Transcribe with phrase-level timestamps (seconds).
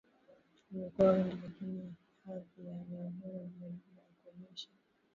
[0.71, 1.95] wamekuwa wengi lakini
[2.25, 4.69] hadhi ya eneo huru ni jaribio la kuonyesha